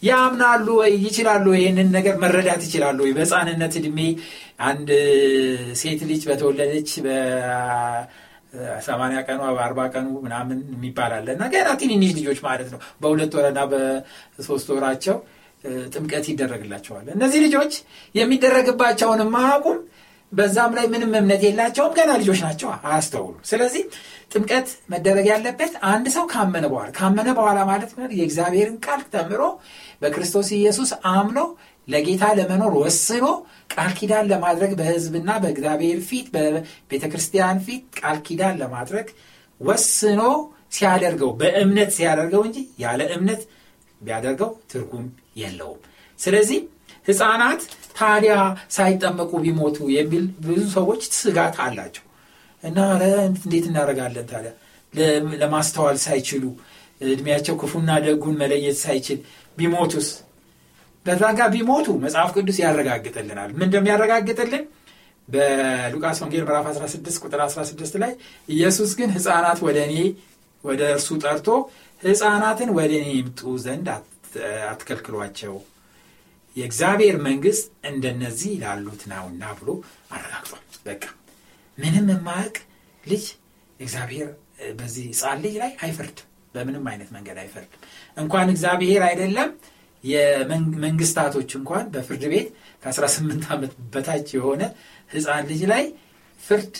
[0.02, 0.92] ያምናሉ ወይ?
[1.04, 3.12] ይችላሉ ይህንን ነገር መረዳት ይችላሉ ወይ?
[3.16, 3.98] በህፃንነት እድሜ
[4.62, 4.88] አንድ
[5.80, 6.90] ሴት ልጅ በተወለደች
[8.52, 14.68] በሰማንያ ቀኗ በአርባ ቀኑ ምናምን የሚባል እና ገና ትንንሽ ልጆች ማለት ነው። በሁለት ወረና በሶስት
[14.74, 15.18] ወራቸው
[15.94, 17.72] ጥምቀት ይደረግላቸዋል። እነዚህ ልጆች
[18.14, 19.78] የሚደረግባቸውን ማያውቁም
[20.32, 23.82] በዛም ላይ ምንም እምነት የላቸውም። ገና ልጆች ናቸው። አያስተውሉ ስለዚህ
[24.32, 29.42] ጥምቀት መደረግ ያለበት አንድ ሰው ካመነ በኋላ ካመነ በኋላ ማለት የእግዚአብሔርን ቃል ተምሮ
[30.02, 31.38] በክርስቶስ ኢየሱስ አምኖ
[31.88, 33.26] ለጌታ ለመኖር ወስኖ
[33.74, 39.08] ቃል ኪዳን ለማድረግ በህዝብና በእግዚአብሔር ፊት በቤተ ክርስቲያን ፊት ቃል ኪዳን ለማድረግ
[39.60, 40.22] ወስኖ
[40.72, 43.42] ሲያደርገው በእምነት ሲያደርገው እንጂ ያለ እምነት
[44.00, 45.80] ቢያደርገው ትርጉም የለውም።
[46.18, 46.58] ስለዚህ
[47.10, 47.62] ህፃናት
[47.98, 48.34] ታዲያ
[48.70, 52.04] ሳይጠመቁ ቢሞቱ የሚል ብዙ ሰዎች ስጋት አላቸው።
[52.62, 52.78] እና
[53.42, 54.52] እንዴት እናደርጋለን ታዲያ?
[55.42, 56.44] ለማስተዋል ሳይችሉ
[57.10, 59.18] እድሜያቸው ክፉና ደጉን መለየት ሳይችል
[59.58, 60.08] ቢሞቱስ?
[61.06, 64.64] በዛ ጋር ቢሞቱ መጽሐፍ ቅዱስ ያረጋግጥልናል። ምን እንደሚያረጋግጥልን?
[65.28, 68.12] በሉቃስ ወንጌል ምዕራፍ 16 ቁጥር 16 ላይ
[68.48, 69.94] ኢየሱስ ግን ህፃናት ወደ እኔ
[70.64, 71.48] ወደ እርሱ ጠርቶ
[72.02, 73.86] ህፃናትን ወደ እኔ ይምጡ ዘንድ
[74.70, 75.54] አትከልክሏቸው
[76.56, 79.70] የእግዚአብሔር መንግስት እንደነዚህ ላሉት ነውና ብሎ
[80.14, 81.02] አረጋግጧል። በቃ
[81.78, 82.56] ምንም የማያውቅ
[83.04, 83.24] ልጅ
[83.80, 84.28] እግዚአብሔር
[84.78, 87.80] በዚህ ህፃን ልጅ ላይ አይፈርድም። በምንም አይነት መንገድ አይፈርድም።
[88.16, 89.50] እንኳን እግዚአብሔር አይደለም
[90.04, 92.48] የመንግስታቶች እንኳን በፍርድ ቤት
[92.82, 94.62] ከ18 ዓመት በታች የሆነ
[95.10, 95.84] ህፃን ልጅ ላይ
[96.40, 96.74] ፍርድ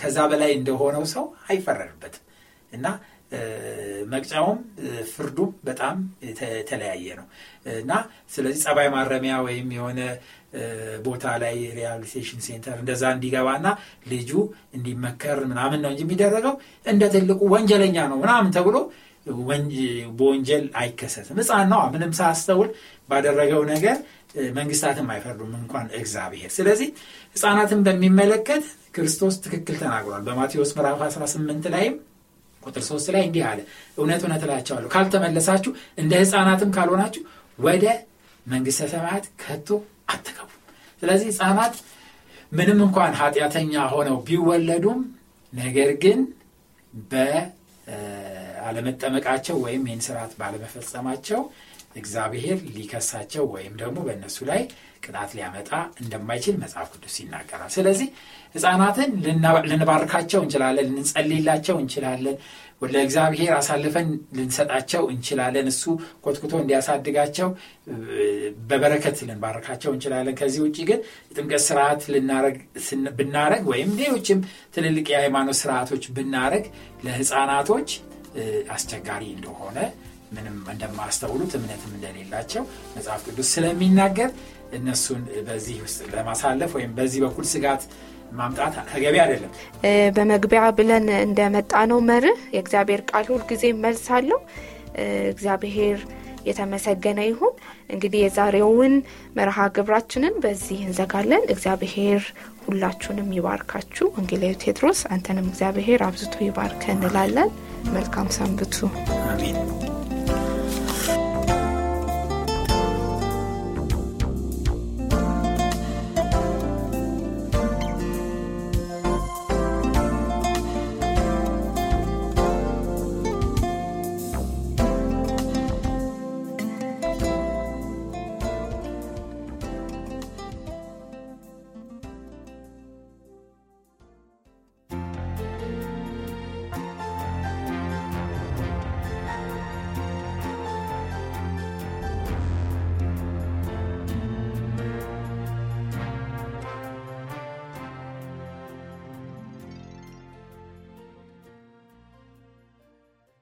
[0.00, 2.24] ከዛ በላይ እንደሆነው ሰው አይፈረድበትም።
[2.72, 2.86] እና
[4.12, 4.58] መቅጫውም
[5.12, 5.96] ፍርዱም በጣም
[6.58, 7.26] የተለያየ ነው።
[7.76, 7.92] እና
[8.34, 10.00] ስለዚህ ጸባይ ማረሚያ ወይም የሆነ
[11.04, 13.66] ቦታ ላይ rehabilitation center እንደዛ እንዲገባና
[14.12, 14.30] ልጁ
[14.76, 16.54] እንዲመከር ምናምን ነው እንጂ የሚደረገው
[16.86, 18.76] እንደ ትልቁ ወንጀለኛ ነው ምናምን ተብሎ
[20.18, 22.68] በወንጀል አይከሰስም ህፃን ነው ምንም ሳያስተውል
[23.08, 23.96] ባደረገው ነገር
[24.56, 26.88] መንግስታትም አይፈርዱም እንኳን እግዚአብሔር። ስለዚህ
[27.36, 28.64] ህፃናትን በሚመለከት
[28.96, 31.94] ክርስቶስ ትክክል ተናግሯል። በማቴዎስ ምዕራፍ 18 ላይም
[32.62, 33.60] ቁጥር ሶስት ላይ እንዲህ አለ።
[33.98, 37.22] እውነት እውነት እላቸዋለሁ ካልተመለሳችሁ እንደ ህፃናትም ካልሆናችሁ
[37.58, 37.84] ወደ
[38.46, 39.68] መንግስተ ሰማያት ከቶ
[40.10, 40.48] አትገቡ
[41.02, 41.74] ስለዚህ ህፃናት
[42.52, 45.00] ምንም እንኳን ኃጢአተኛ ሆነው ቢወለዱም
[45.52, 46.18] ነገር ግን
[48.52, 48.76] በአለመጠመቃቸው
[49.64, 51.40] ወይም ይህን ስርዓት ባለመፈጸማቸው
[51.94, 54.62] እግዚአብሔር ሊከሳቸው ወይም ደግሞ በእነሱ ላይ
[55.04, 55.70] ቅጣት ሊያመጣ
[56.02, 58.08] እንደማይችል መጽሐፍ ቅዱስ ይናገራል። ስለዚህ
[58.54, 59.10] ህፃናትን
[59.70, 62.36] ልንባርካቸው እንችላለን ልንጸልላቸው እንችላለን
[62.86, 65.82] ለእግዚአብሔር አሳልፈን ልንሰጣቸው እንችላለን። እሱ
[66.24, 67.48] ኮትኩቶ እንዲያሳድጋቸው
[68.62, 71.00] በበረከት ልንባርካቸው እንችላለን። ከዚህ ውጭ ግን
[71.30, 72.04] የጥምቀት ስርዓት
[73.18, 74.40] ብናረግ ወይም ሌሎችም
[74.76, 76.64] ትልልቅ የሃይማኖት ስርዓቶች ብናረግ
[77.04, 77.90] ለህፃናቶች
[78.74, 79.78] አስቸጋሪ እንደሆነ
[80.32, 82.62] ምንም እንደማያስተውሉት እምነትም እንደሌላቸው
[82.96, 84.30] መጽሐፍ ቅዱስ ስለሚናገር
[84.72, 87.82] እነሱን በዚህ ውስጥ ለማሳለፍ ወይም በዚህ በኩል ስጋት
[88.32, 89.52] ማምጣት ተገቢ አይደለም።
[90.16, 94.40] በመግቢያ ብለን እንደመጣ ነው መርህ የእግዚአብሔር ቃል ሁልጊዜ መልስ አለው።
[95.32, 95.98] እግዚአብሔር
[96.46, 97.54] የተመሰገነ ይሁን።
[97.94, 98.94] እንግዲህ የዛሬውን
[99.36, 102.22] መርሃ ግብራችንን በዚህ እንዘጋለን። እግዚአብሔር
[102.64, 107.50] ሁላችሁንም ይባርካችሁ። ወንጌላዊ ቴድሮስ አንተንም እግዚአብሔር አብዝቶ ይባርከ እንላለን።
[107.92, 108.76] መልካም ሰንብቱ።
[109.26, 109.58] አሜን